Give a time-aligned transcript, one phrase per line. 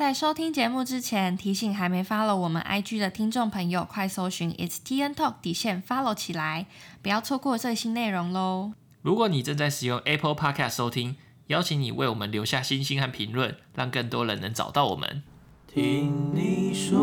[0.00, 6.64] 在收听节目之前，提醒还没 follow 我们 IG 的听众朋友，快搜寻 It's TN Talk 底线 follow 起来，
[7.02, 8.72] 不要错过最新内容喽。
[9.02, 11.16] 如果你正在使用 Apple Podcast 收听，
[11.48, 15.22] 邀请你为我们留下星星和评论，让更多人能找到我们。
[15.66, 16.98] 听你说，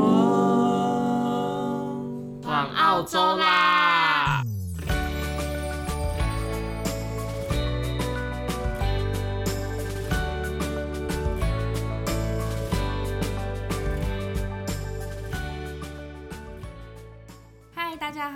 [2.46, 3.77] 往澳洲啦！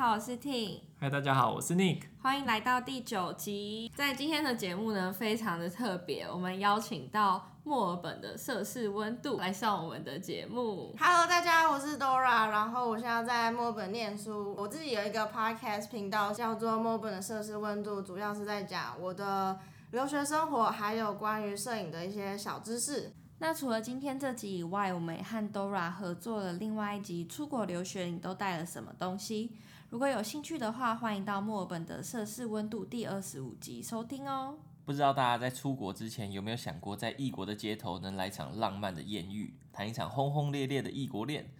[0.02, 0.80] 好，我是 Ting。
[1.00, 2.06] 嗨，大家好，我是 Nick。
[2.24, 3.92] 欢迎来到第九集。
[3.96, 10.96] 在今天的节目呢，非常的特别，我们邀请到墨尔本的摄氏温度来上我们的节目。
[10.98, 12.50] Hello，大家好，我是 Dora。
[12.50, 19.60] 然后我现在在墨尔本念书，我自己有一个 podcast 频道，叫做墨尔本的摄氏温度，主要是在讲我的
[19.92, 23.14] 留学生活，还有关于摄影的一些小知识。
[23.38, 29.50] 那除了今天这集以外，我们也和 Dora 合作了另外一集《出国留学你都带了什么东西》。
[29.92, 34.58] 如果有兴趣的话，欢迎到墨尔本的摄氏温度第二十五集收听哦。
[34.86, 41.52] 不知道大家在出国之前有没有想过，在异国的街头能来场浪漫的艳遇，谈一场轰轰烈烈的异国恋？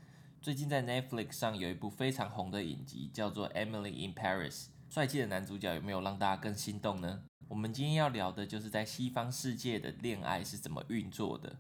[0.42, 4.64] 最近在 Netflix 上有一部非常红的影集，叫做《Emily in Paris》。
[4.90, 7.24] 帅气的男主角有没有让大家更心动呢？
[7.50, 11.58] 我们今天要聊的就是在西方世界的恋爱是怎么运作的。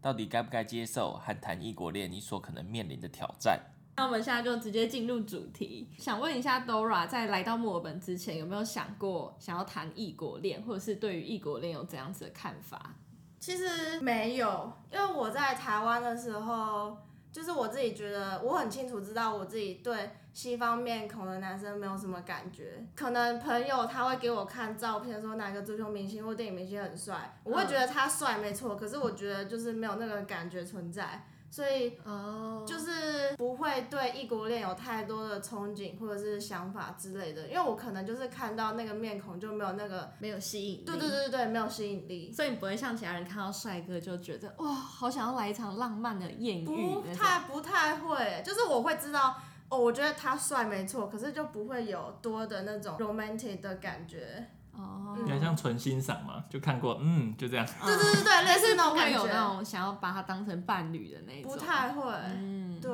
[0.00, 2.10] 到底该不该接受和谈异国恋？
[2.10, 3.73] 你所可能面临的挑战。
[3.96, 5.88] 那我们现在就直接进入主题。
[5.98, 12.94] 想问一下 Dora，在来到墨尔本之前，有没有想过想要谈异国恋，或者是对于异国恋有怎样子的看法？
[13.38, 16.96] 其实没有，因为我在台湾的时候。
[17.34, 22.86] 就是我自己觉得，我很清楚知道我自己对西方面孔的男生没有什么感觉。
[22.94, 31.26] 可能朋友他会给我看照片，说哪个足球明星或电影明星很帅，我会觉得他帅没错，可是我觉得就是没有那个感觉存在。
[31.54, 49.36] 所以，哦，就是不会对异国恋有太多的憧憬或者是想法之类的，因为我可能就是看到那个面孔就没有那个没有吸引力，对对对对，没有吸引力，所以你不会像其他人看到帅哥就觉得哇，好想要来一场浪漫的艳遇，不太不太会，就是我会知道
[49.68, 54.44] 哦，我觉得他帅没错，可是就不会有多的那种 romantic 的感觉。
[54.76, 57.66] 哦，比较像纯欣赏嘛，就看过，嗯，就这样。
[57.84, 61.50] 对对对对， 类似那种感觉，有那种想要把他当成伴侣的那种。
[61.52, 62.90] 不太会，嗯，对。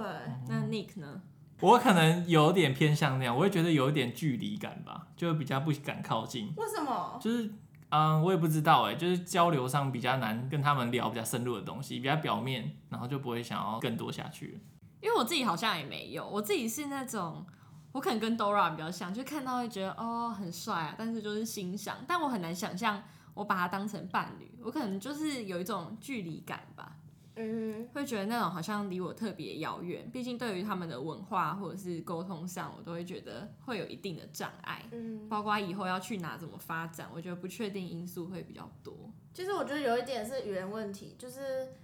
[0.48, 1.20] 那 Nick 呢？
[1.60, 6.52] 我可能有点偏向那样，我会觉得有一点距离感吧，就比较不敢靠近。
[6.56, 7.18] 为什么？
[7.20, 7.52] 就是，
[7.90, 14.60] 嗯，我也不知道哎，就是交流上比较难跟他们聊比较深入的东西，比较表面，然后就不会想要更多下去。
[15.02, 17.44] 因为我自己好像也没有，我自己是那种。
[17.92, 23.02] 我可能跟 Dora 比较像，就看到会觉得哦很帅啊，但是就是欣赏，但我很难想象
[23.34, 26.96] 我把他当成伴侣，我可能就是有一种距离感吧，
[27.34, 38.94] 嗯，会觉得那种好像离我特别遥远，毕竟对于他们的文化或者是沟通上，我都会觉得会有一定的障碍，嗯，包括以后要去哪怎么发展，我觉得不确定因素会比较多。
[39.34, 41.74] 其实我觉得有一点是语言问题，就是。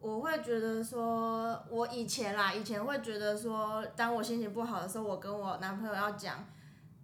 [0.00, 6.42] 我会觉得说，我以前啦，以前会觉得说，当我心情不好的时候，我跟我男朋友要讲，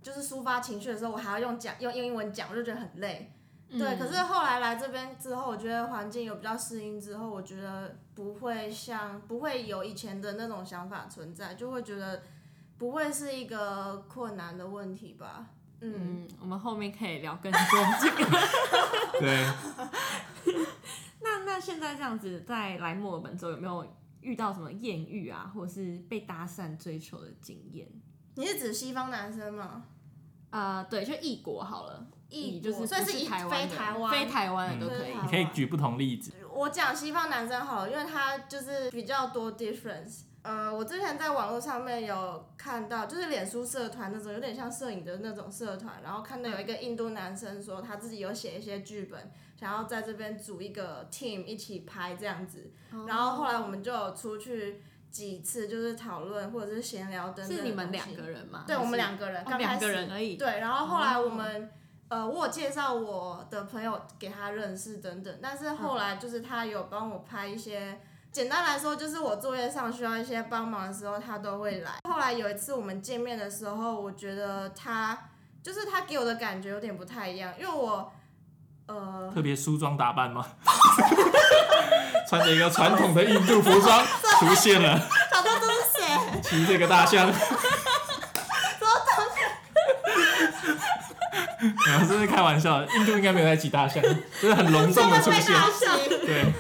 [0.03, 3.31] 就是抒发情绪的时候，我还要用讲用英文讲，我就觉得很累。
[3.69, 12.23] 嗯、对，可是后来来这边之后，我觉得环境有比较适应之后，我觉得不会像不会有以前的那种想法存在，就会觉得
[12.79, 15.47] 不会是一个困难的问题吧。
[15.81, 17.61] 嗯，嗯我们后面可以聊更多
[18.01, 18.25] 这个。
[19.21, 19.47] 对。
[21.27, 23.85] 那那现在这样子，在来墨尔本之后有没有
[24.21, 27.89] 遇到什么艳遇啊，或者是被搭讪追求的经验？
[28.37, 29.85] 你是指西方男生吗？
[30.51, 35.13] 啊、呃，对，就异国好了，异就是算是以台湾非台湾非台湾的都可以。
[35.21, 36.33] 你可以举不同例子。
[36.55, 40.23] 我讲西方男生好了，因为他就是比较多 difference。
[40.47, 52.71] 呃，我之前在网络上面有看到，就是脸书社团那种有点像摄影的那种社团，然后看到有一个印度男生说他自己有写一些剧本，想要在这边组一个 team 一起拍这样子，
[53.09, 57.57] 然后后来我们就有出去几次，就是讨论或者是闲聊等等。
[57.57, 58.63] 是你们两个人吗？
[58.69, 60.37] 对，我们两个人，刚两个人而已。
[60.37, 61.69] 对，然后后来我们，
[62.07, 68.01] 呃，我有介绍我的朋友给他认识等等，但是后来就是他有帮我拍一些。
[68.37, 71.93] 简单来说，就是我作业上需要一些帮忙的时候，他都会来。
[72.07, 75.19] 后来有一次我们见面的时候，我觉得他
[75.63, 78.13] 就是他给我的感觉有点不太一样，因为我
[78.89, 80.47] 呃特别梳妆打扮吗？
[82.29, 84.05] 穿着一个传统的印度服装
[84.39, 85.01] 出现了。
[85.33, 86.05] 找到都是谁？
[86.43, 87.33] 骑这个大象。
[87.33, 88.87] 什么
[89.17, 89.41] 东西？
[91.87, 92.85] 没有，这是开玩笑。
[92.85, 94.03] 印度应该没有在骑大象，
[94.43, 95.55] 就是很隆重的出现。
[96.27, 96.53] 对。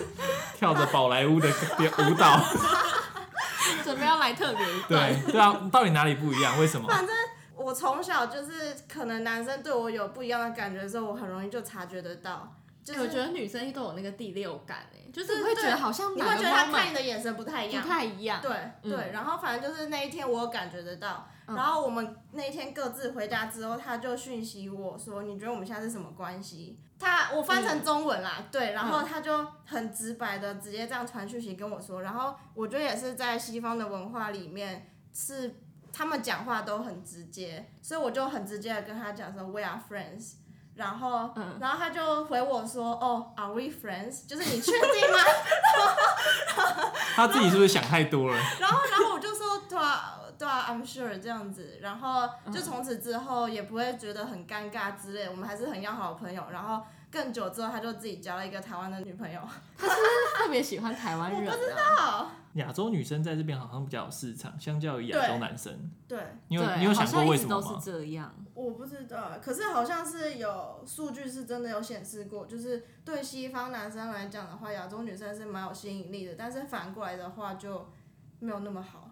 [0.56, 2.40] 跳着宝莱坞的舞蹈，
[3.84, 6.58] 准备要来特别一对对啊，到底哪里不一样？
[6.58, 6.88] 为什么？
[6.88, 7.14] 反正
[7.54, 12.50] 我从小就是，可能男生对我有不一样的感觉的时候，我很容易就察觉得到。
[12.86, 18.40] 就是我觉得女生都有那个第六感诶，就是会觉得好像你会觉得他看你的眼神不太一样，不太一样。
[18.40, 26.78] 对对，然后反正就是那一天我有感觉得到，然后我们那一天各自回家之后，他就讯息我说，你觉得我们现在是什么关系？
[26.96, 35.56] 他我翻成中文啦，对，然后他就很直白的直接这样传讯息跟我说，然后我觉得也是在西方的文化里面是
[35.92, 40.34] 他们讲话都很直接，所以我就很直接的跟他讲说 We are friends。
[40.76, 44.26] 然后，嗯、然后他就回我说：“哦，Are we friends？
[44.28, 45.18] 就是你确定吗？”
[47.16, 48.36] 他自己是不是想太多了？
[48.60, 56.44] 然后，然后我就说：“对啊，对啊，I'm sure 这样子。”然后就从此之后也不会觉得很尴尬之类，我们还是很要好的朋友。
[56.52, 56.82] 然后。
[57.08, 59.40] 更久之后，他就自己交了一个台湾的女朋友。
[59.78, 59.94] 他是
[60.36, 61.46] 特别喜欢台湾人。
[61.46, 62.30] 我不知道。
[62.56, 65.90] 亚洲女生在这边好像比较有市场，相较于亚洲男生。
[66.06, 66.18] 对。
[66.48, 67.68] 你有你有想过为什么吗？
[67.68, 68.34] 都是这样。
[68.54, 77.88] 我不知道，可是好像是有数据是真的有显示过，就是对西方男生来讲的话，亚洲女生是蛮有吸引力的，但是反过来的话就
[78.40, 79.05] 没有那么好。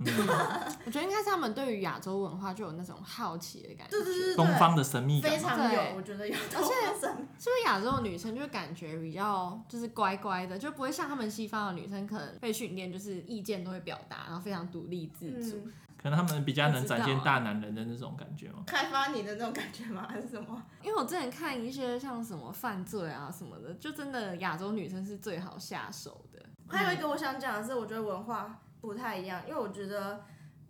[0.00, 0.06] 嗯、
[0.86, 6.34] 我觉得应该是他们对于亚洲文化就有那种好奇的感觉，对对对，东方的神秘感非常有，我觉得有。
[6.34, 15.56] 而且是不是亚洲的女生就感觉比较就是乖乖的，就不会像他们西方的女生可能被训练就是意见都会表达，然后非常独立自主。
[15.66, 18.62] 嗯、可能他们比较能展现大男人的那种感觉吗？
[18.66, 20.06] 开发你的那种感觉吗？
[20.08, 20.62] 还是什么？
[20.80, 26.40] 因为我之前看一些像什么犯罪啊什么的，就真的亚洲女生是最好下手的。
[26.68, 28.60] 还有一个我想讲的是，我觉得文化。
[28.80, 30.24] 不太一样，因为我觉得，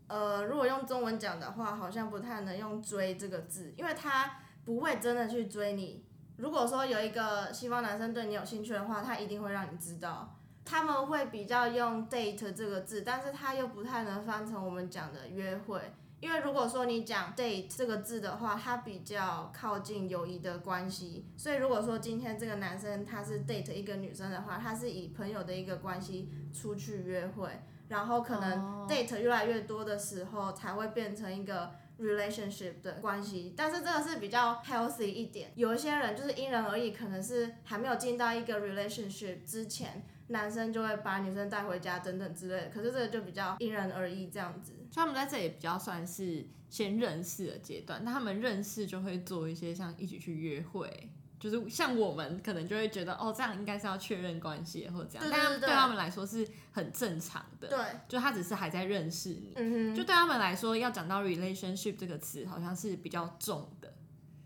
[0.07, 6.05] 呃，如果用中文讲的话，好像不太能用“追”这个字，因为他不会真的去追你。
[6.37, 10.37] 如果说有一个西方男生对你有兴趣的话，他一定会让你知道。
[10.65, 15.81] 他们会比较用 “date” 这个字，但是他又不太能翻成我们讲的约会。
[16.21, 35.51] 因为如果说你讲 date 这个字的话，它比较靠近友谊的关系，所以如果说今天这个男生他是 date 一个女生的话，他是以朋友的一个关系出去约会，然后可能 date 越来越多的时候才会变成一个 relationship 的关系，但是这个是比较 healthy 一点。
[35.57, 44.75] 有一些人就是因人而异，可能是还没有进到一个 relationship 之前，男生就会把女生带回家等等之类的，可是这个就比较因人而异这样子。
[44.95, 57.69] 他们在这里比较算是先认识的阶段，那他们认识就会做一些像一起去约会，就是像我们可能就会觉得哦，这样应该是要确认关系或者这样，但对他们来说是很正常的。
[57.69, 59.53] 对，就他只是还在认识你。
[59.57, 63.95] 嗯哼，就对他们来说，要讲到 relationship 这个词，好像是比较重的。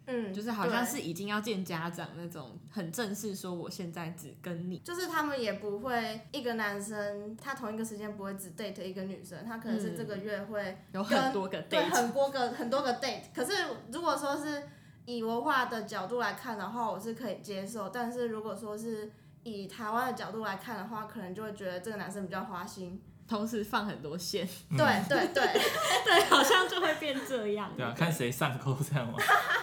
[0.05, 4.79] 嗯，就是好像是已经要见家长那种很正式，说我现在只跟你。
[4.81, 13.23] 就是他们也不会一个男生，他同一个时间不会只 date 一个女生，他可能是这个月会有很多个 date，对，很多个很多个 date。
[13.33, 13.53] 可是
[13.93, 14.65] 如果说是
[15.05, 17.89] 以文化的角度来看的话，我是可以接受。
[17.89, 19.11] 但是如果说是
[19.43, 23.03] 以台湾的角度来看的话，可能就会觉得这个男生比较花心。
[23.29, 24.47] 同时放很多线，
[24.77, 25.43] 对对对
[26.05, 27.73] 对，好像就会变这样。
[27.75, 29.17] 对啊，看谁上钩这样嘛。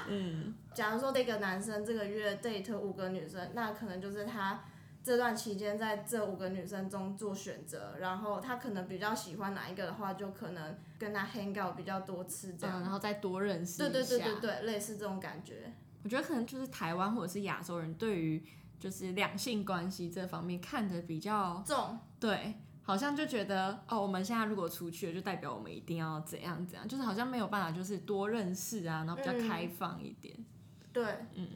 [0.07, 4.59] 嗯，假如说这个男生这个月 date 五个女生，那可能就是他
[5.03, 13.91] 这段期间在这五个女生中做选择，然后他可能比较喜欢哪一个的话，就可能跟他 hang out 比较多次这样，嗯，然后再多认识一下。
[13.91, 15.73] 对对对对对，类似这种感觉。
[16.03, 18.43] 我觉得可能就是台湾或者是亚洲人对于
[18.79, 22.55] 就是两性关系这方面看的比较重，对。
[22.81, 30.33] 好像就觉得哦，我们现在如果出去了，就代表我们一定要怎样怎样，就是好像没有办法，就是多认识啊，然后比较开放一点。
[30.39, 30.45] 嗯、
[30.91, 31.47] 对，嗯，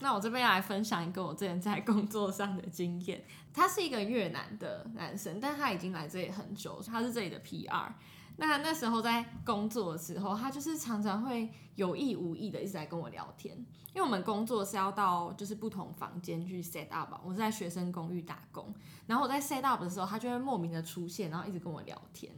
[0.00, 3.24] 那我这边要来分享一个我之前在工作上的经验。
[3.52, 7.92] 他是一个越南的男生，但他已经来这里很久，他是这里的 PR。
[8.36, 13.54] 那那时候在工作的时候，他就是常常会有意无意的一直在跟我聊天，
[13.92, 18.72] 因为我们工作是要到就是不同房间去 set up，我是在学生公寓打工，
[19.06, 22.32] 然后我在 set up 的时候，他就会莫名的出现，然后一直跟我聊天。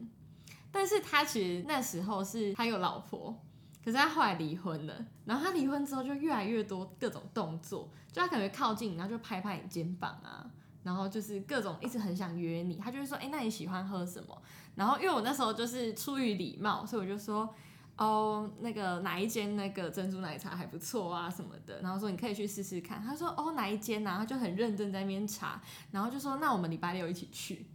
[0.72, 3.38] 但是他其实那时候是他有老婆，
[3.84, 10.48] 可是他后来离婚了，然后他离婚之后就越来越多各种动作，就他感觉靠近，然后就拍拍你肩膀啊，
[10.82, 14.42] 然后就是各种一直很想约你，他就会说，哎、那你喜欢喝什么？
[14.74, 17.52] 然后因为我那时候就是出于礼貌，所以我就说，
[17.98, 21.80] 哦，那个哪一间那个珍珠奶茶还不错啊什么的。
[21.82, 23.02] 然后说你可以去试试看。
[23.02, 24.16] 他说哦哪一间啊？
[24.18, 25.60] 他就很认真在那边查。
[25.90, 27.66] 然后就说那我们礼拜六一起去。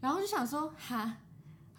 [0.00, 1.16] 然后就想说哈，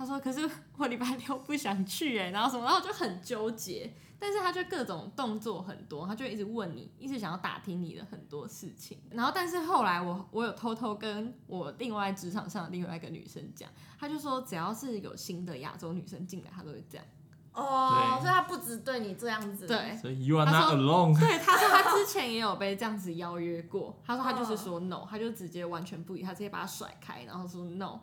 [0.01, 3.93] 他说可是我礼拜六不想去哎，然后什么，然后我就很纠结。
[4.17, 9.00] 但是他就各种动作很多，他就一直问你，一直想要打听你的很多事情。
[9.12, 17.05] 然后但是后来我我有偷偷跟我另外职场上的另外一个女生讲，他就说只要是有新的亚洲女生进来，他都会这样。
[17.53, 19.67] 哦，所以他不止对你这样子。
[19.67, 21.20] 对，所以 you are not alone。
[21.20, 23.96] 对，他说他之前也有被这样子邀约过。
[24.05, 28.00] 他说他就是说 no，他就直接完全不理，他直接把他甩开，然后说 no，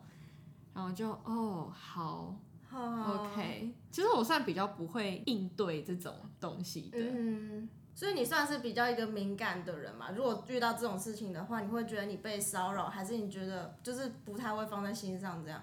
[0.73, 2.35] 然后就哦好
[2.71, 3.73] ，OK。
[3.91, 6.99] 其实我算比较不会应对这种东西的。
[6.99, 10.11] 嗯，所以你算是比较一个敏感的人嘛？
[10.11, 15.61] 如果遇到这种事情的话，你会觉得你被骚扰，还是你觉得就是不太会放在心上这样？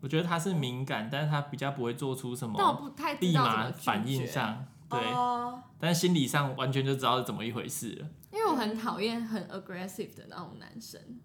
[0.00, 8.08] 我觉得他是敏感，但是他比较不会做出什么，但我不太立马反应上，对，哦、但是心理上完全就知道是怎么一回事了。
[8.30, 11.16] 因为我很讨厌很 aggressive 的那种男生，哦、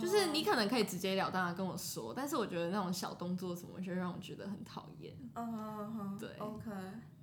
[0.00, 5.14] 就是你可能可以直截了当的跟我说，但是我觉得那种小动作什么，就让我觉得很讨厌。
[5.34, 6.70] 哦，对，OK，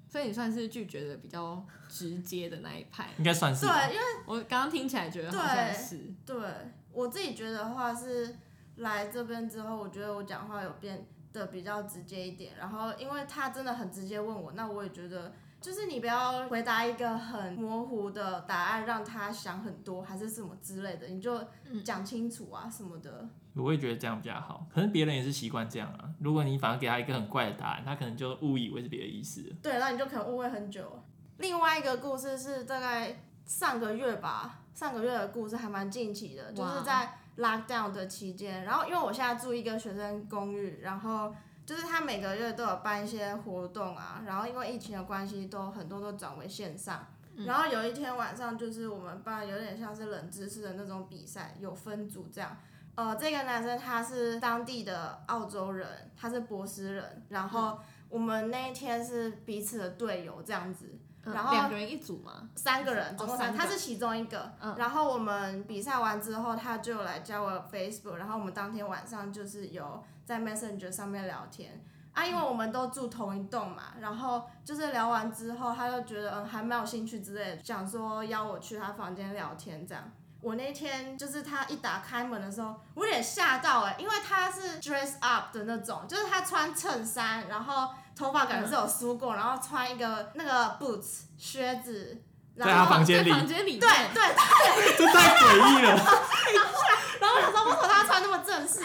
[0.08, 3.66] 所以你算是拒绝的比较直接的那一派，应该算是。
[3.66, 6.50] 对，因为我刚刚听起来觉得好像是，对，对
[6.92, 8.36] 我自己觉得话是。
[8.78, 12.56] 来这边之后，我觉得我讲话有变得比较直接一点。
[12.58, 15.32] 然后，因为他真的很直接问我，那我也觉得，
[15.62, 21.40] 就是你不要回答一个很模糊的答案，让他想很多，还是什么之类的，你就
[21.86, 23.30] 讲清楚啊什么的。
[23.54, 24.66] 我也觉得这样比较好。
[24.74, 26.10] 可能别人也是习惯这样啊。
[26.20, 29.44] 如果你反而给他一个很怪的答案，他可能就误以为是别的意思。
[29.62, 31.04] 对，那你就可能误会很久。
[31.38, 37.14] 另外一个故事是大概上个月吧，上个月的故事还蛮近期的，就是在。
[37.38, 41.34] Lockdown 的期间，然后因为我现在住一个学生公寓，然后
[41.72, 47.08] 就是他每个月都有办一些活动啊，然后因为疫情的关系，都很多都转为线上。
[47.46, 52.58] 然后有一天晚上，就是我们办有点像是冷知识的那种比赛，有分组这样。
[52.96, 61.00] 呃，这个男生他是当地的澳洲人，他是波斯人，然后我们那一天是彼此的队友这样子。
[61.24, 62.50] 然后两个人一组吗？
[62.56, 64.52] 三个人，总共三个，他是其中一个。
[64.60, 64.76] 嗯。
[64.78, 80.04] 然后我们比赛完之后，他就来加我 Facebook，然后我们当天晚上就是有在 Messenger 上面聊天啊，因为我们都住同一栋嘛，然后就是聊完之后，他就觉得嗯还蛮有兴趣之类的，想说邀我去他房间聊天这样。
[80.42, 87.90] 我那天就是他一打开门的时候，我有点吓到哎，因为他是 dress up 的那种，就是他穿衬衫，然后。
[88.14, 92.22] 头发感觉是有梳过，然后穿一个那个 boots 靴子，
[92.56, 95.90] 然后在他房间里，房间里，对对对，这太诡异了。
[95.90, 98.82] 然后我想说，为什么他穿那么正式？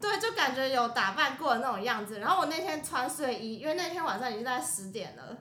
[0.00, 2.20] 对，就感觉有打扮过的那种样子。
[2.20, 5.36] 然后我那天穿睡衣，因为那天晚上已经在十点了。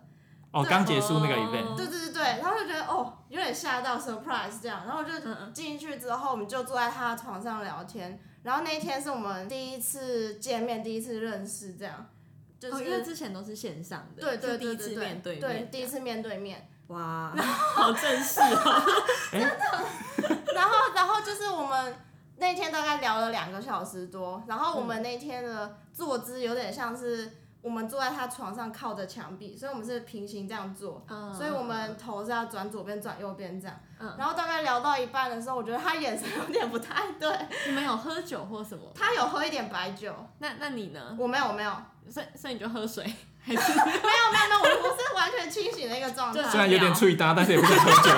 [0.51, 1.75] 哦，刚结束那个 event。
[1.75, 4.85] 对对对对，然后就觉得哦，有点吓到 surprise 这样。
[4.85, 5.11] 然后就
[5.53, 8.19] 进去之后，我们就坐在他的床上聊天。
[8.43, 12.07] 然后那一天是我们第一次见面，第一次认识这样。
[12.59, 17.31] 就是、哦、因为之前都是线上的，对对对对对，第一次面对面，对，第一次面对面，哇，
[17.75, 18.81] 好正式哦，
[19.31, 19.49] 真的。
[20.55, 21.95] 然后，然后就是我们
[22.37, 33.75] 那天大概聊了两个小时多，然后我们那天的坐姿有点像是我们坐在他床上靠着墙壁，所以我们是平行这样坐，嗯、所以我们头是要转左边转右边这样。
[33.99, 37.29] 嗯、然后大概聊到一半的时候，我觉得他眼神有点不太对。
[37.67, 38.83] 你们有喝酒或什么？
[38.95, 40.13] 他有喝一点白酒。
[40.39, 41.15] 那那你呢？
[41.17, 41.71] 我没有，我没有。
[42.09, 43.03] 所以所以你就喝水，
[43.43, 46.41] 还是 没有没有没有，我不是完全清醒的一个状态。
[46.43, 48.11] 虽然有点脆搭，但是也不想喝酒。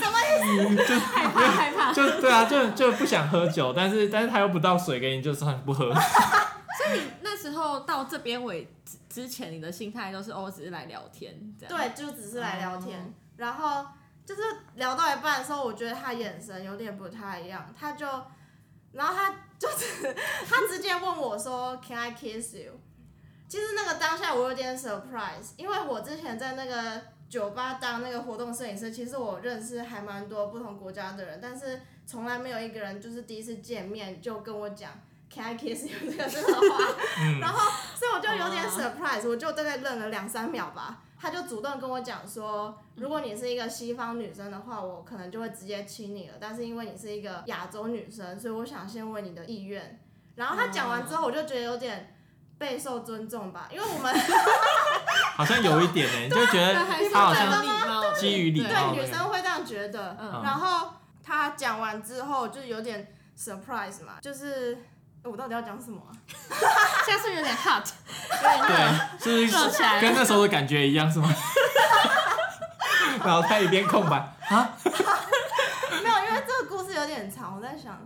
[0.00, 0.84] 什么意思？
[0.84, 1.92] 就 害怕害怕。
[1.92, 5.94] 就对啊，就就不想喝酒，但是但是他又不倒水给你，就算不喝。
[5.94, 7.15] 所以你那
[7.50, 11.76] 时候到这边为止之前，你的心态都是哦，只是来聊天这样。
[11.76, 13.12] 对，就只是来聊天。
[13.36, 13.86] 然后
[14.24, 14.42] 就是
[14.74, 18.06] 聊到一半的时候，我觉得他眼神有点不太一样，他就。
[18.92, 20.16] 然后他就是
[20.48, 22.72] 他直接问我说：“Can I kiss you？”
[23.46, 34.92] 其实那个当下我有点 surprise，因为我之前在那个酒吧当那个活动摄影师，其实我认识还蛮多不同国家的人，但是从来没有一个人就是第一次见面就跟我讲
[35.30, 36.94] “Can I kiss you” 这个这个话，
[37.40, 40.98] 然后所以我就有点 surprise，我就大概愣了两三秒吧。
[41.18, 46.34] 他就主动跟我讲说，如果你是一个西方女生的话，我可能就会直接亲你了。
[46.38, 49.98] 但是因为你是一个亚洲女生，所以我想先问你的意愿。
[50.34, 52.14] 然后他讲完之后，我就觉得有点
[52.58, 54.14] 备受尊重吧，因为我们
[55.36, 56.84] 好像有一点呢、欸，就觉得他
[57.20, 60.16] 好像基于礼貌，对女生会这样觉得。
[60.44, 60.90] 然后
[61.24, 64.76] 他讲完之后就有点 surprise 嘛，就是。
[65.26, 66.10] 我到底要讲什么啊？
[67.04, 67.84] 现在是有点 hot，
[68.30, 71.28] 有点热，对，是 不是跟那时候的感觉一样，是吗？
[73.24, 74.16] 脑袋一边空白
[74.48, 77.98] 啊，没有，因为这个故事有点长，我在想，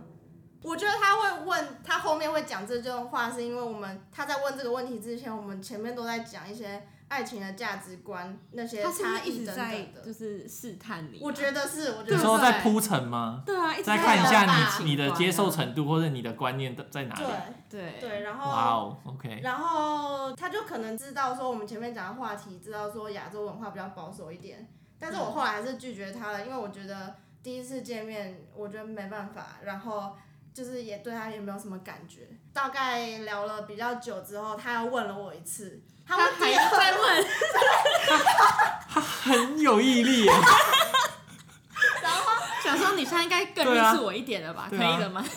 [0.63, 11.19] 我觉得他会问他后面会讲这句话，是因为我们他在问这个问题之前，我们前面都在讲一些爱情的价值观那些差异等等的，就是试探你。
[11.21, 13.43] 我觉得是，我觉得有时候在铺陈吗？
[13.45, 17.23] 对啊，再看一下你你的接受程度或者你的观念在哪里。
[17.69, 19.41] 对对对，然后哇哦，OK。
[19.43, 30.13] 然后他就可能知道说我们前面讲的话题，知道说亚洲文化比较保守一点，但是我后来还是拒绝他了，因为我觉得第一次见面，我觉得没办法，然后。
[30.53, 35.81] 就是也对他也没有什么感觉，大概聊了比较久之后，他又问了我一次，
[36.17, 37.25] 他还在问，
[38.89, 40.31] 他很有毅力耶。
[42.03, 42.31] 然后
[42.63, 44.63] 想说你现在应该更认识我一点了吧？
[44.63, 45.23] 啊、可以了吗？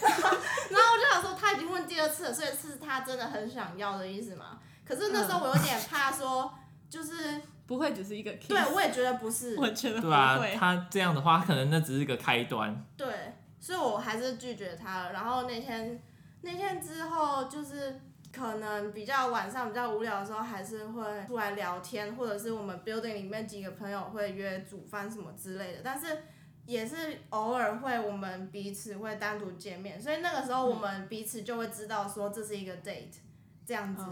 [0.71, 4.59] 然后我就想说他已经问第二次了，所以是他真的很想要的意思吗？
[4.87, 6.53] 可是那时候我有点怕说，
[6.91, 10.13] 就是不会只是一个 kiss，对，我也觉得不是，我觉得不会。
[10.13, 12.85] 对啊，他这样的话，可能那只是一个开端。
[12.97, 13.09] 对。
[13.61, 15.13] 所以我还是拒绝他了。
[15.15, 15.99] 然后那天，
[16.43, 17.99] 那天之后就是
[18.35, 25.81] 可能比较晚上比较无聊的时候，还是会出来聊天，或者是我们 building 里面几个朋友会约煮饭什么之类的。
[25.85, 26.23] 但是
[26.67, 26.97] 也是
[27.31, 33.15] 偶尔会我们彼此会单独见面，所以那个时候我们彼此就会知道说这是一个 date
[33.65, 34.05] 这样子。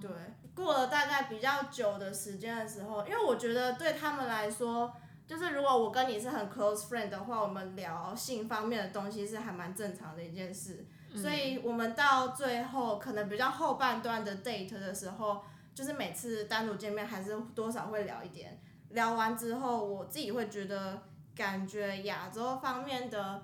[0.00, 0.10] 对，
[0.54, 4.92] 过了大概比较久的时间的时候，因为我觉得对他们来说。
[5.28, 10.86] 就是如果我跟你是很 close friend 的话，我们聊性方面的东西是还蛮正常的一件事。
[11.16, 11.22] 嗯。
[11.22, 15.42] 所以我们到最后可能比较后半段的 date 的时候，
[15.74, 18.60] 就是每次单独见面还是多少会聊一点。
[18.90, 21.02] 聊完之后，我自己会觉得
[21.34, 23.42] 感觉亚洲方面的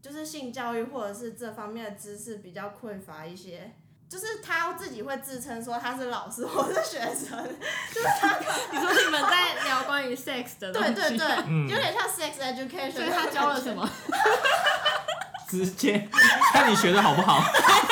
[0.00, 3.74] 就是性教育或者是这方面的知识比较匮乏一些。
[4.08, 7.44] 就是他自己会自称说他是老师我是学生，
[7.92, 8.38] 就是他。
[8.72, 10.94] 你说你们在聊关于 sex 的东西？
[10.94, 12.90] 对对对，有点像 sex education。
[12.90, 13.86] 所以他教了什么？
[15.48, 16.08] 直接
[16.52, 17.40] 看你学的好不好，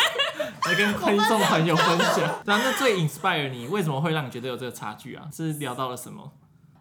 [0.66, 2.42] 来跟观众朋友分享。
[2.44, 5.28] 然后那最 inspire 你，为什么会让你觉得有这个差距啊？
[5.32, 6.32] 是聊到了什么？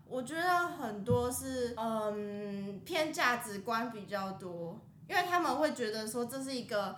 [0.07, 4.79] 我觉得很多是嗯偏价值观比较多，
[5.09, 6.95] 因为他们会觉得说这是一个。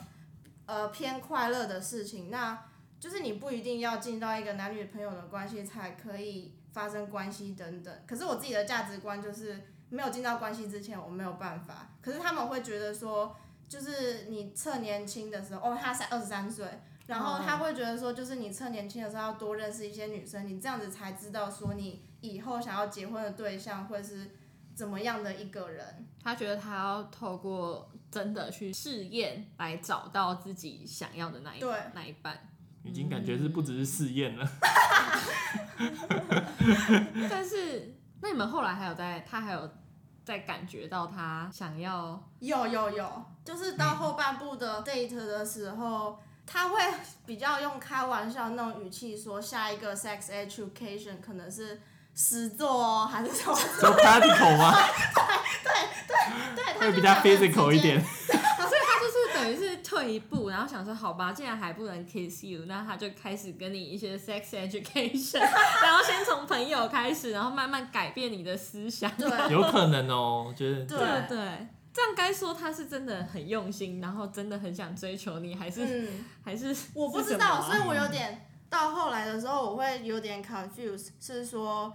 [0.70, 2.66] 呃，偏快乐的事情，那
[3.00, 7.94] 就是你不一定要进到一个男女朋友的关系才可以发生关系等等。
[8.06, 11.88] 可是我自己的价值观就是，没有进到关系之前我没有办法。
[12.02, 13.34] 可是他们会觉得说，
[13.68, 16.66] 就是你趁年轻的时候，哦，他才二十三岁，
[17.06, 24.32] 然后他会觉得说，就是你趁年轻的时候要多认识一些女生，你这样子才知道说你以后想要结婚的对象会是
[24.74, 26.08] 怎么样的一个人。
[26.24, 27.92] 他觉得他要透过。
[28.10, 32.40] 真的去试验来找到自己想要的那一对，那一半，
[32.86, 34.50] 已经感觉是不只是试验了。
[37.30, 39.70] 但是，那你们后来还有在，他还有
[40.28, 42.22] 在感觉到他想要？
[42.40, 46.78] 有有有，就是到后半部的 date 的时候，他会
[47.26, 51.82] 比较用开玩笑那种语气说，下一个 sex education 可能是
[52.18, 53.56] 实作哦，还是什么？
[53.80, 54.74] 做 practical 吗？
[55.64, 55.72] 对
[56.08, 58.02] 对对，对，会比较 physical 一点。
[58.04, 65.40] 所以他就是等于是退一步，然后想说，好吧，既然还不能 kiss you，那他就开始跟你一些 sex education，
[65.84, 69.12] 然后先从朋友开始，然后慢慢改变你的思想。
[69.12, 70.84] 对，有可能哦，我觉得。
[70.86, 81.94] 对对，对，这样该说他是真的很用心，然后真的很想追求你，还是、嗯、还是我不知道，所以我有点到后来的时候，我会有点 confused，是说。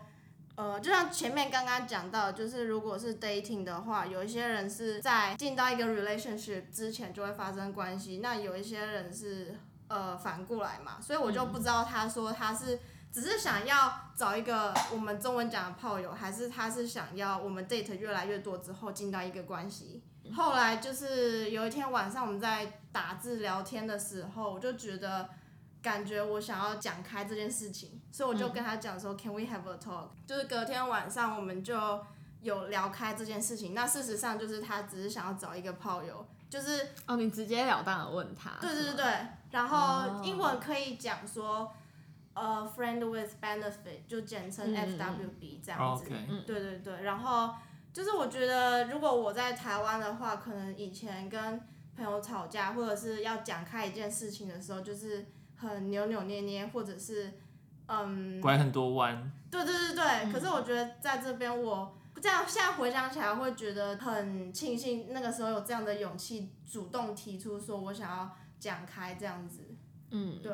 [0.55, 9.55] 呃，就像前面刚刚讲到，就是如果是 dating 的话，有一些人是在进到一个 relationship 之前就会发生关系，那有一些人是
[9.89, 12.79] 呃反过来嘛，所以我就不知道他说他是
[13.11, 20.03] 只是想要找一个我们中文讲的炮友，还是他是想要我们 date 越来越多之后进到一个关系。
[20.37, 25.31] 后来就是有一天晚上我们在打字聊天的时候，我就觉得。
[25.83, 30.11] 感觉我想要讲开这件事情，所以我就跟他讲说、嗯、，Can we have a talk？
[30.25, 31.77] 就是隔天晚上我们就
[32.41, 33.75] 有聊开这件事情。
[33.75, 38.51] 那事实上就是他只是想要找一个炮友，就是哦，你直截了当的问他。
[38.61, 41.73] 对对对对，然后英文可以讲说，
[42.35, 46.05] 呃、哦 uh,，friend with benefit，就简称 FWB 这样子。
[46.47, 47.55] 对对对，然后
[47.93, 51.61] 就是我觉得如果我在台湾的话，可能以前跟
[51.97, 55.27] 朋友吵架或者是要讲开一件事情的时候，就是。
[55.63, 57.33] 很扭扭捏捏，或者是，
[57.87, 59.33] 嗯，拐很多弯。
[59.51, 69.75] 对对对对，嗯、可是我觉得在这边，我这样现在回想起来，会觉得很庆幸那个时候有这样的勇气，主动提出说我想要讲开这样子。
[70.11, 70.53] 嗯，对。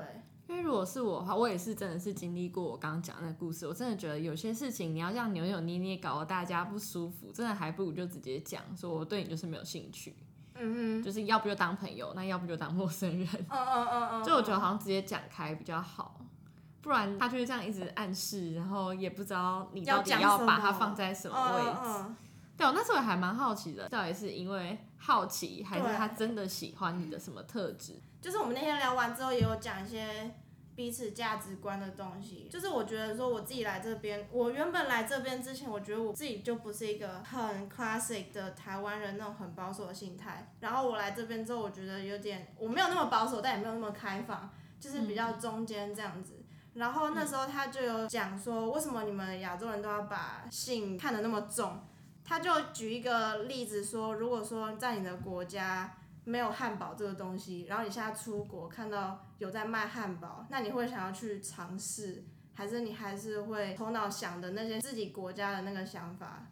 [0.49, 10.17] 因为如果是我的话，我也是真的是经历过我刚刚讲的那个故事，我真的觉得有些事情你要这样扭扭捏捏，搞得大家不舒服，真的还不如就直接讲，说我对你就是没有兴趣。
[10.59, 13.29] 嗯哼，就是要不就当朋友，那要不就当陌生人。
[13.49, 16.21] 嗯嗯嗯嗯，就我觉得好像直接讲开比较好，
[16.81, 21.79] 不然他就是这样一直暗示，然后也不知道你到底要把它放在什么位置。
[21.85, 22.17] 嗯嗯
[22.57, 27.95] 对，我那时候也还蛮好奇的，到底是因为好奇，还是他真的喜欢你的什么特质？
[28.21, 30.35] 就是我们那天聊完之后，也有讲一些
[30.79, 32.47] 彼此价值观的东西。
[32.49, 40.53] 就是我觉得说，我自己来这边，我原本来这边之前，我觉得我自己就不是一个很 classic 的台湾人那种很保守的心态。
[40.61, 46.35] 然后我来这边之后，我觉得有点，我没有那么保守，但也没有那么开放，就是比较中间这样子。
[46.39, 51.81] 嗯、然后那时候他就有讲说，为什么你们亚洲人都要把性看得那么重？
[52.25, 55.98] 他就举一个例子说，如果说在你的国家
[56.29, 66.47] 没有汉堡这个东西，然后你现在出国看到有在卖汉堡，那你会想要去尝试，还是你还是会头脑想的那些自己国家的那个想法？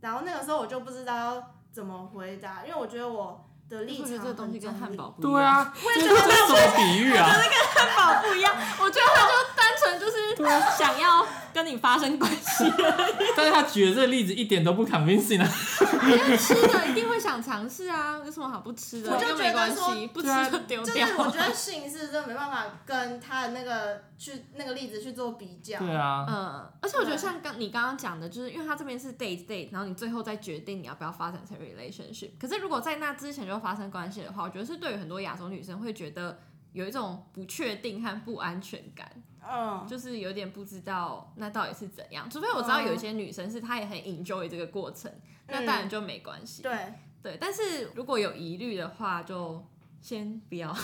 [0.00, 1.42] 然后那个时候我就不知道
[1.72, 5.32] 怎么回答，因为我觉得我的立场很这个东西跟汉堡不一样。
[5.32, 7.26] 对啊，为什么这是什么比喻啊？
[7.26, 10.36] 我觉得跟汉堡不一样，我觉得他就单纯就是
[10.78, 11.26] 想要。
[11.52, 12.72] 跟你发生关系，
[13.36, 15.48] 但是他举的这个例子一点都不 convincing 啊。
[16.06, 19.12] 因为吃的一定会想尝试啊，有什么好不吃的？
[19.12, 20.94] 我就觉得说不吃就丢掉。
[20.94, 25.78] 就是我觉得性是真的没办法跟他的那个去那个例子去做比较。
[25.78, 26.26] 对啊。
[26.28, 32.30] 嗯，而且我觉得像刚你刚刚讲的，就是因为他这边是 date date，然后你最后再决定你要不要发展成 relationship。
[32.40, 36.40] 可是如果在那之前就发生关系的话，我觉得是对于很多亚洲女生会觉得
[36.72, 39.10] 有一种不确定和不安全感。
[39.42, 46.62] 嗯，就是有点不知道那到底是怎样，除非我知道有一些女生是她也很 enjoy 这个过程，嗯、那当然就没关系。
[46.62, 49.64] 对对，但是如果有疑虑的话，就
[50.00, 50.74] 先不要。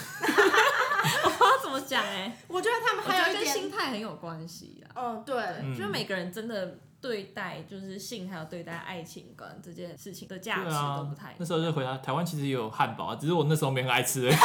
[1.24, 4.90] 我不知道怎么讲哎、欸，我觉得他们还有一点跟心态很有关系啊。
[4.96, 11.36] 嗯，对，对就是每个人真的对待就是性还有对待爱情观这件事情的价值都不太一样、啊。
[11.38, 14.28] 那时候就回答台湾其实也有汉堡啊，只是我那时候没很爱吃。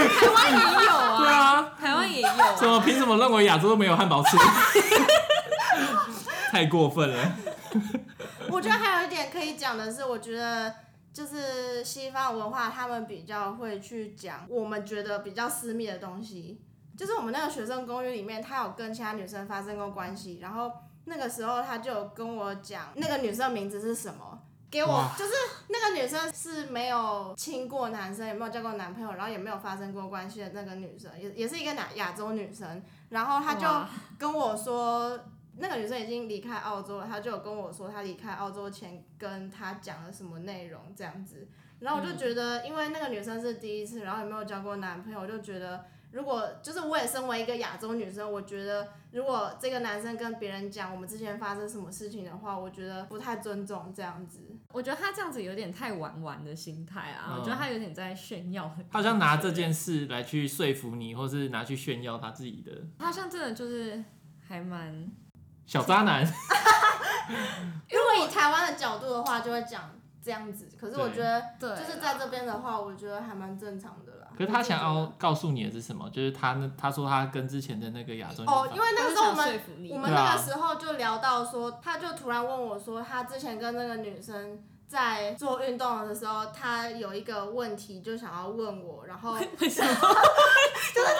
[0.00, 2.54] 台湾也有啊，对啊，台湾也有、啊。
[2.56, 4.34] 怎么凭什么认为亚洲都没有汉堡吃？
[6.50, 7.32] 太过分了。
[8.60, 10.74] 我觉得还有一点可以讲的是，我觉得
[11.14, 16.60] 就是西方文化，他们比较会去讲我们觉得比较私密的东西。
[16.94, 20.70] 就是我们那个学生公寓里面，他有跟其他女生发生过关系，然后
[21.06, 24.38] 那个时候他就有跟我讲那个女生名字是什么。
[24.70, 25.32] 给我就是
[25.68, 32.82] 那个女生是没有亲过男生，也没有交过男朋友，然后也没有发生过关系的那个女生，也也是一个亚亚洲女生。
[33.08, 33.66] 然后他就
[34.18, 35.18] 跟我说，
[35.56, 37.06] 那个女生已经离开澳洲了。
[37.06, 41.48] 她就有跟我说，她离开澳洲前跟她讲了什么内容这样子。
[41.78, 45.84] 然后我就觉得，因为那个女生是第一次，然后也没有交过男朋友，我就觉得。
[46.12, 54.40] 如果就是我也身为一个亚洲女生，我觉得如果这个男生跟别人讲我们之前发生什么事情的话，我觉得不太尊重这样子。
[54.72, 58.76] 我觉得他这样子有点太玩玩的心态啊，嗯、我觉得他有点在炫耀。
[58.90, 62.72] 他好像拿这件事来去说服你，或是拿去炫耀他自己的。
[62.98, 64.02] 他好像真的就是
[64.40, 65.08] 还蛮
[65.70, 66.24] 小渣男。
[66.26, 69.88] 如果以台湾的角度的话，就会讲
[70.20, 70.68] 这样子。
[70.76, 74.26] 可是我觉得，就是在这边的话，我觉得还蛮正常的啦。
[74.36, 76.10] 可是他想要告诉你的是什么？
[76.10, 79.60] 就是他那他说他跟之前的那个亚洲哦，因为那个时候我们
[79.92, 89.82] 我们那个时候就聊到说，他就突然问我说，他之前跟那个女生在做运动的时候，他有一个问题就想要问我，然后 就是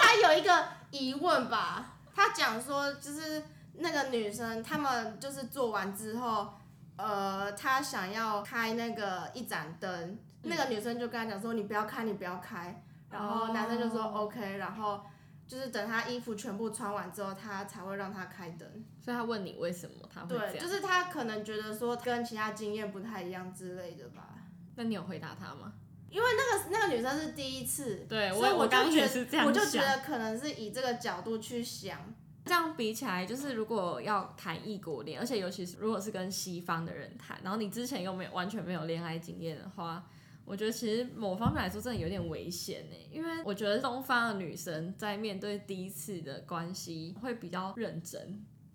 [0.01, 3.41] 他有一个疑问吧，他讲说就是
[3.73, 6.53] 那个女生他们就是做完之后，
[6.97, 12.83] 呃，她想要开那个一盏灯，那个女生就跟他讲说，你不要开，你不要开。
[13.09, 15.01] 然后男生就说 OK，然后
[15.47, 18.67] 就是等他衣服全部穿完之后，他才会让他开灯。
[19.03, 20.51] 所以他问你为什么他会这样？
[20.53, 24.35] 对，就是他可能觉得说跟其他经验不太一样之类的吧。
[24.75, 25.73] 那你有回答他吗？
[26.09, 31.99] 因为那个那个女生是第一次，对，所以我刚也是这样，我就觉得可能是以这个角度去想。
[32.45, 40.07] 这样比起来，就是如果要谈异国恋，而且尤其是如果是跟西方的人谈，然后你之前又没有完全没有恋爱经验的话。
[40.43, 48.27] 我觉得其实某方面来说真的有点危险呢，因为我觉得东方的女生在面对第一次的关系会比较认真，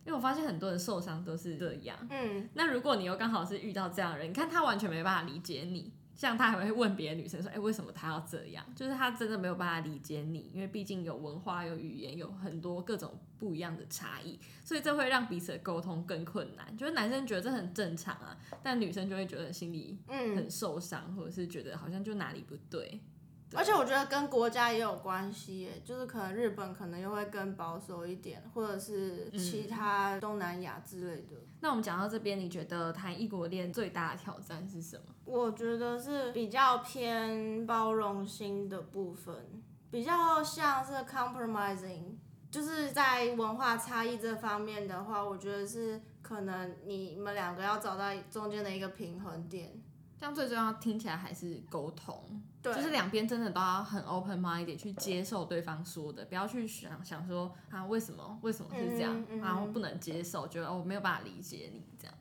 [0.04, 1.98] 因为我发现很多人受伤都是这样。
[2.08, 5.92] 嗯，那如果你又刚好是遇到这样的人，你看他完全没办法理解你。
[6.16, 16.74] 像他还会问别的女生说：“哎、欸，为什么他要这样？”就是他真的没有办法理解你，因为毕竟有文化、有语言、有很多各种不一样的差异，所以这会让彼此的沟通更困难。
[16.76, 22.98] 就是男生觉得这很正常啊，但女生就会觉得心里很受伤，或者是觉得好像就哪里不对。
[23.54, 31.36] 而且我觉得跟国家也有关系耶，就是可能日本可能又会更保守一点，或者是其他东南亚之类的。
[31.36, 35.04] 嗯、那我们讲到这边，你觉得谈异国恋最大的挑战是什么？
[35.24, 39.34] 我觉得是比较偏包容心的部分，
[39.90, 42.16] 比较像是 compromising，
[42.50, 49.80] 就是在文化差异这方面的话，我觉得是可能你们两个要找到中间的一个平衡点。
[50.18, 62.14] 这样最重要，听起来还是沟通，对，就是两边真的都要很 open mind 一点去接受对方说的，不要去想想说啊为什么为什么是这样，嗯嗯、然后不能接受，觉得我、哦、没有办法理解你这样。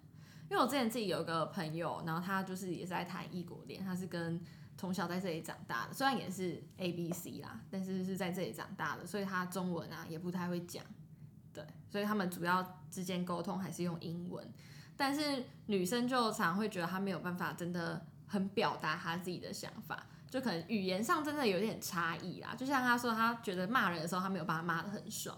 [0.50, 4.40] 因为我之前自己有一个朋友，然后他就是也是在谈异国恋，他是跟
[4.78, 10.84] 从小在这里长大的，虽然也是 A B C 啦，但是是在这里长大的，所以他中文啊也不太会讲，
[11.52, 14.48] 对，所以他们主要之间沟通还是用英文。
[14.96, 20.06] 但是女生就常会觉得她没有办法真的很表达她自己的想法，
[20.36, 22.54] 就可能语言上真的有点差异啦。
[22.58, 25.38] 就像他说，他觉得骂人的时候他没有把他骂得很爽，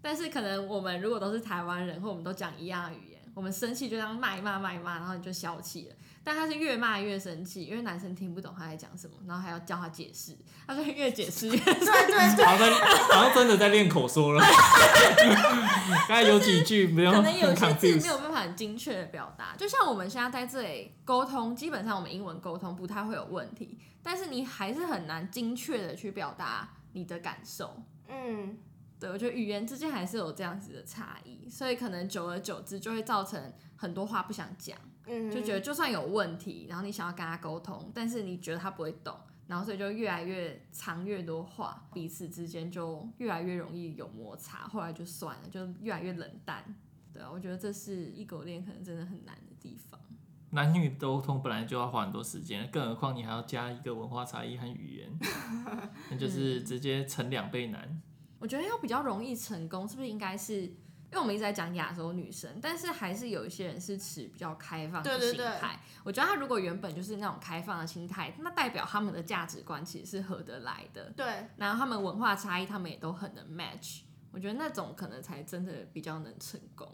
[0.00, 5.96] 但是可能我们如果都是台湾人，或我们都讲一样的语言，我们生气就这样骂一骂骂一骂，然后你就消气了。
[6.22, 14.44] 但他是越骂越生气，因为男生听不懂他在讲什么，然后还要叫他解释，他就越解释越对对对，好像好像真的在练口说了。
[16.06, 19.54] 刚才有几句没有，可能有些字没有办法很精确的表达。
[19.56, 27.82] 就像我们现在在这里沟通，基本上我们英文沟通不太会有问题，但是你还是很难精确的去表达你的感受。
[28.08, 28.56] 嗯，
[28.98, 34.78] 对，我觉得语言之间还是有这样子的差异，所以可能久而久之就会造成很多话不想讲。
[35.30, 39.14] 就觉得就算有问题，然后你想要跟他沟通，但是你觉得他不会懂，
[39.46, 46.64] 然后所以就越来越藏越多话，彼此之间就越来越容易有摩擦，后来就算了，就越来越冷淡。
[47.12, 50.00] 对啊，我觉得这是异国恋可能真的很难的地方。
[50.50, 55.18] 男女沟通本来就要花很多时间，更何况你还要加一个文化差异和语言，
[56.10, 58.00] 那就是直接成两倍难。
[58.38, 60.72] 我觉得要比较容易成功，是不是应该是？
[61.10, 65.36] 因为我们一直在讲亚洲女生，但是还是有一些人是持比较开放的心态。
[65.36, 65.78] 对对对。
[66.04, 71.10] 我觉得他如果原本就是那种开放的心态，那代表他们的价值观其实是合得来的。
[71.16, 71.48] 对。
[71.56, 74.00] 然后他们文化差异，他们也都很能 match。
[74.30, 76.86] 我觉得那种可能才真的比较能成功。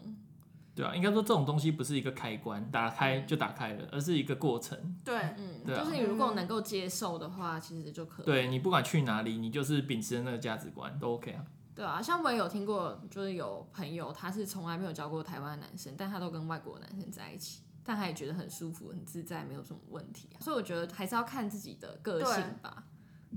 [0.75, 4.77] 对啊，应该说这种东西不是一个开关，打开就打开了，而是一个过程。
[5.05, 8.25] 对，嗯，对啊，就是你如果能够接受的话，其实就可以。
[8.25, 11.45] 对，你不管去哪里，你就是秉持那个价值观都 OK 啊。
[11.73, 20.39] 对啊，像我也有听过，就是有朋友他是从来没有交过台湾的男生，但他都跟外国男生在一起，但他也觉得很舒服、很自在，没有什么问题啊。
[20.41, 22.83] 所以我觉得还是要看自己的个性吧。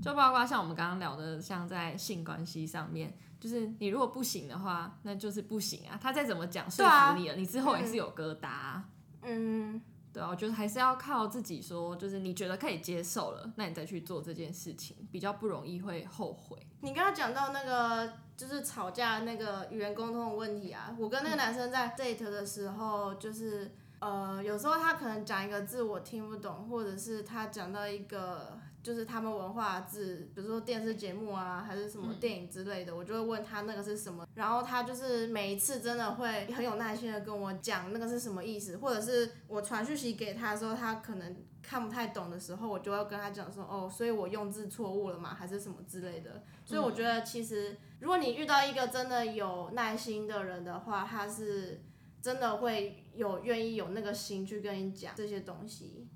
[0.01, 5.99] 就包括像我们刚刚聊的，像在性关系上面，就是你如果不行的话，那就是不行啊。
[6.01, 8.85] 他再怎么讲说服你了，你之后也是有疙瘩啊。
[9.21, 9.81] 嗯。
[10.11, 16.57] 对啊，我觉得还是要靠自己说，就是你觉得可以接受了，那你再去做这件事情，比较不容易会后悔。
[16.81, 28.59] 你刚刚讲到那个就是吵架那个语言沟通的问题啊，我跟那个男生在 date 的时候，就是呃，有时候他可能讲一个字我听不懂，或者是他讲到一个。
[28.81, 45.33] 就是他们文化字，比如说电视节目啊，还是什么电影之类的，我就会问他那个是什么，然后他就是每一次真的会很有耐心的跟我讲那个是什么意思，或者是我传讯息给他的时候，他可能看不太懂的时候，我就要跟他讲说，哦，所以我用字错误了嘛？
[45.33, 46.43] 还是什么之类的。
[46.65, 51.83] 所以我觉得其实如果你遇到一个真的有耐心的人的话，他是
[52.21, 56.07] 真的会有愿意有那个心去跟你讲这些东西。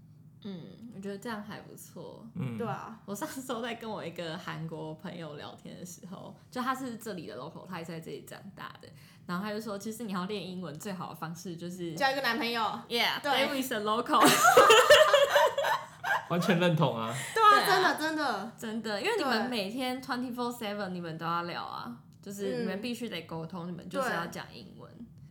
[0.46, 2.26] 嗯，我觉得这样还不错。
[2.36, 8.88] 嗯，对啊，我上次都在跟我一个韩国朋友聊天的时候，就他是这里的 local，他也是在这里长大的，
[9.26, 12.62] 然后他就说，其实你要练英文最好的方式就是交一个男朋友。
[12.88, 14.24] Yeah，对，David is a local。
[16.30, 17.14] 完全认同啊。
[17.36, 24.83] 对啊，真的真的真的，因为你们每天 twenty four seven，你们都要聊啊，就是你们必须得沟通，你们就是要讲英文。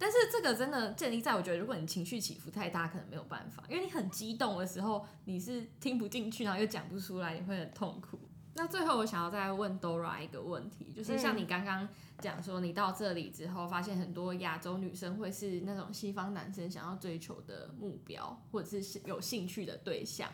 [0.03, 8.19] 但是这个真的建立在我觉得，如果你情绪起伏太大，可能没有办法，因为你很激动的时候，你是听不进去，然后又讲不出来，你会很痛苦。
[8.55, 11.89] 那最后我想要再问 Dora 一个问题，就是像你刚刚
[12.19, 20.29] 讲说，你到这里之后，发现很多亚洲女生会是那种西方男生想要追求的目标，或者是有兴趣的对象。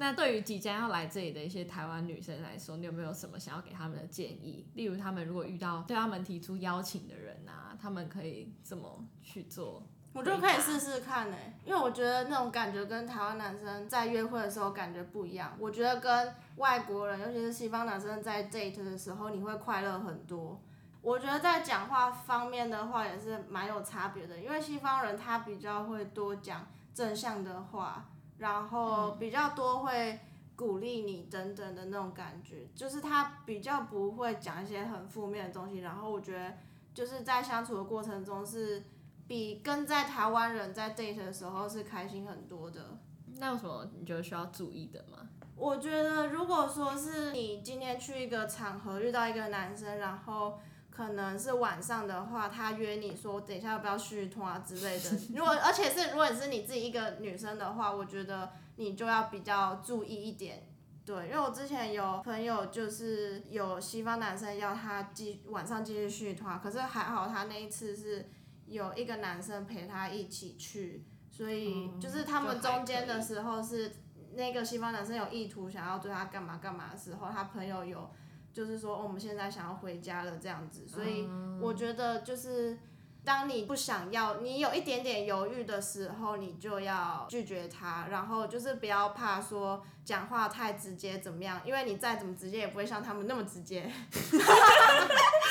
[0.00, 4.66] 那对于即将要来这里的一些台湾女生来说，你有没有什么想要给他们的建议？
[4.72, 9.82] 例如，他们如果遇到对他们提出邀请的人啊，他们可以怎么去做？
[10.14, 11.36] 我觉得可以试试看呢，
[11.66, 15.54] 因为我觉得那种感觉跟台湾男生在约会的时候感觉不一样。
[15.58, 20.58] 我觉得跟外国人，尤其是西方男生在 date 的时候，你会快乐很多。
[21.02, 28.06] 我觉得在讲话方面的话，也是蛮有差别的，因为西方人他比较会多讲正向的话。
[28.40, 30.18] 然后比较多会
[30.56, 35.78] 鼓励你等等的那种感觉，就是他比较不会讲一些很负面的东西。
[35.78, 36.54] 然后我觉得
[36.92, 38.82] 就是在相处的过程中是
[39.26, 42.98] 比跟在台湾人在 date 的时候是开心很多的。
[43.38, 45.28] 那有什么你觉得需要注意的吗？
[45.56, 50.58] 我觉得如果说是你今天去一个场合遇到一个男生，然后
[51.00, 55.10] 可能是晚上的话，他约你说等一下要不要续通啊之类的。
[55.34, 58.50] 如果而且是如果你是你自己一个女生的话，我觉得。
[58.76, 60.66] 你就要比较注意一点，
[61.04, 68.30] 对，因为我之前有朋友就是有西方男生要他继晚上继续续团，可是还好他那一次是
[68.64, 73.96] 有一个男生陪他一起去，所以就是他们中间的时候是
[74.32, 78.10] 那个西方男生有意图想要对他干嘛干嘛的时候，他朋友有
[78.52, 81.28] 就是说我们现在想要回家了这样子，所以
[81.60, 82.78] 我觉得就是。
[83.22, 93.82] 当你不想要，你有一点点犹豫的时候，你就要拒绝他，然后就是不要怕说讲话太直接怎么样，因为你再怎么直接也不会像他们那么直接。
[94.10, 94.40] 真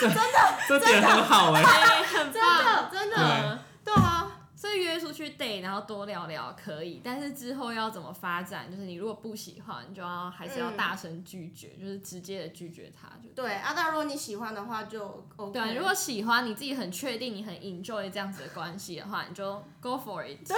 [0.10, 4.19] 的，这点很好哎、欸，很棒，真的，真的，对啊。
[4.60, 8.70] 所以约出去 date，然后多聊聊可以，但是之后要怎么发展？
[8.70, 13.46] 就是你如果不喜欢，你就要还是要大声拒绝，嗯、就是直接的拒绝他就对。
[13.46, 15.58] 对啊，但如果你喜欢的话就 OK。
[15.58, 20.46] 对，如果喜欢你自己很确定你很 enjoy 这样子的关系的话，你就 go for it。
[20.46, 20.58] 对，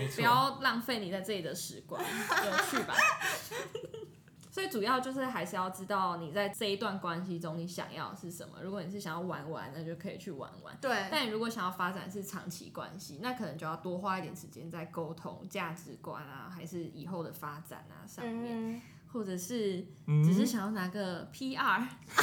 [0.00, 2.94] 嗯、不要浪费你在这里的时光，有趣吧？
[4.58, 8.58] 最主要就是还是要知道你在这一段关系中你想要是什么。
[8.60, 10.76] 如果你是想要玩玩，那就可以去玩玩。
[10.80, 11.06] 对。
[11.08, 19.86] 但你如果想要发展是长期关系，那可能就要多花一点时间在沟通价值观啊，还是以后的发展啊上面，嗯、或者是
[20.24, 21.88] 只是想要拿个 PR，、嗯、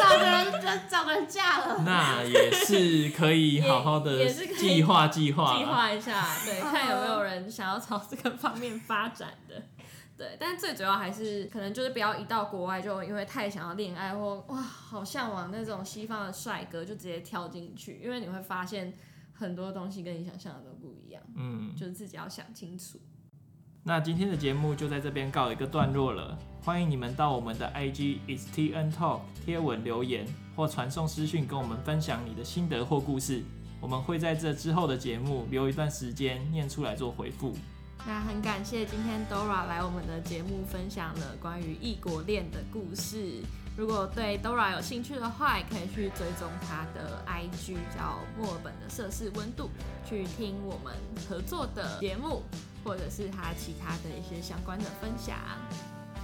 [0.00, 1.82] 找个人找个人嫁了。
[1.82, 9.60] 那也是可以 好好的计划计划计划一下，对， 看有没有人想要朝这个方面发展的。
[10.16, 18.94] 对，但最主要还是可能就是不要一到国外就因为太想要恋爱或哇好向往那种西方的帅哥就直接跳进去，因为你会发现
[19.32, 23.00] 很多东西跟你想象的都不一样，嗯，就是自己要想清楚。
[23.82, 30.24] 那今天的节目就在这边告一个段落了，欢迎你们到我们的 IG is TN Talk 贴文留言
[30.54, 33.42] 或传送私讯跟我们分享你的心得或故事，
[33.80, 37.54] 我们会在这之后的节目留一段时间念出来做回复。
[38.06, 43.42] 那很感谢今天 Dora 来我们的节目分享了关于异国恋的故事。
[43.76, 49.70] 如果对 Dora 有兴趣的话，也可以去追踪她的 IG，叫墨尔本的摄氏温度，
[50.08, 50.94] 去听我们
[51.28, 52.42] 合作的节目，
[52.84, 55.36] 或者是她其他的一些相关的分享。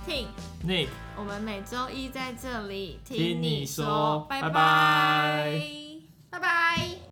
[0.07, 0.29] 听
[0.64, 5.62] ，Nick，我们每周一在这里听你说，拜拜，拜拜。
[6.31, 7.10] 拜拜。